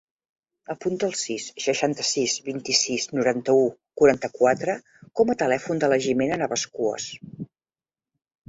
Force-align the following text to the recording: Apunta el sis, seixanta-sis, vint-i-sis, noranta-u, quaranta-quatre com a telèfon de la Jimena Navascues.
Apunta 0.75 1.05
el 1.07 1.11
sis, 1.23 1.43
seixanta-sis, 1.65 2.37
vint-i-sis, 2.47 3.05
noranta-u, 3.17 3.67
quaranta-quatre 4.01 4.77
com 5.21 5.33
a 5.35 5.39
telèfon 5.43 5.85
de 5.85 5.91
la 5.95 6.01
Jimena 6.07 6.41
Navascues. 6.45 7.11